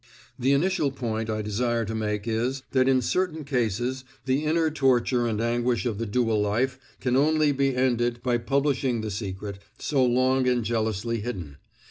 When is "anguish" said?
5.39-5.85